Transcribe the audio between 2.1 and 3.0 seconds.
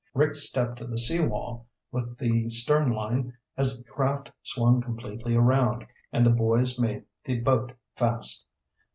the stern